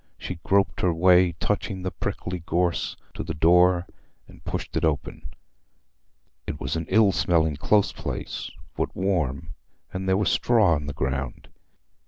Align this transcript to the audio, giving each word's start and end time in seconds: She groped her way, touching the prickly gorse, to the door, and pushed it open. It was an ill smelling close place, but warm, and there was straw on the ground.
She 0.17 0.39
groped 0.43 0.81
her 0.81 0.91
way, 0.91 1.33
touching 1.33 1.83
the 1.83 1.91
prickly 1.91 2.39
gorse, 2.47 2.95
to 3.13 3.21
the 3.23 3.35
door, 3.35 3.85
and 4.27 4.43
pushed 4.43 4.75
it 4.75 4.83
open. 4.83 5.29
It 6.47 6.59
was 6.59 6.75
an 6.75 6.87
ill 6.89 7.11
smelling 7.11 7.57
close 7.57 7.91
place, 7.91 8.49
but 8.75 8.95
warm, 8.95 9.49
and 9.93 10.09
there 10.09 10.17
was 10.17 10.31
straw 10.31 10.73
on 10.73 10.87
the 10.87 10.93
ground. 10.93 11.49